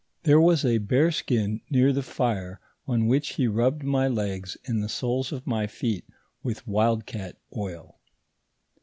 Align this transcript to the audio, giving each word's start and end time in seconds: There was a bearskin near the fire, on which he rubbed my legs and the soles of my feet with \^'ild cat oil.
There 0.23 0.41
was 0.41 0.65
a 0.65 0.79
bearskin 0.79 1.61
near 1.69 1.93
the 1.93 2.01
fire, 2.01 2.59
on 2.87 3.05
which 3.05 3.35
he 3.35 3.45
rubbed 3.45 3.83
my 3.83 4.07
legs 4.07 4.57
and 4.65 4.83
the 4.83 4.89
soles 4.89 5.31
of 5.31 5.45
my 5.45 5.67
feet 5.67 6.05
with 6.41 6.65
\^'ild 6.65 7.05
cat 7.05 7.37
oil. 7.55 7.99